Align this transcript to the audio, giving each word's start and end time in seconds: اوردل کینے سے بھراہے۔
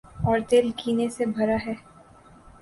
اوردل 0.27 0.67
کینے 0.77 1.07
سے 1.09 1.25
بھراہے۔ 1.35 1.73